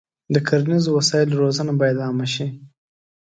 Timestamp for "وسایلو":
0.97-1.39